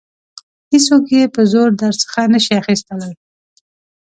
هیڅوک 0.71 1.05
یې 1.15 1.23
په 1.35 1.41
زور 1.51 1.67
درڅخه 1.81 2.23
نشي 2.33 2.53
اخیستلای. 2.61 3.13